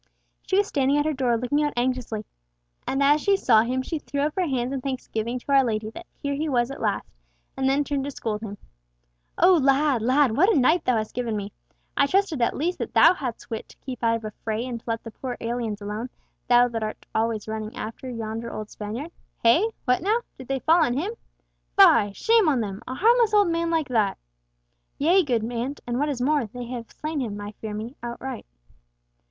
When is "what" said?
10.35-10.49, 19.85-20.01, 25.99-26.09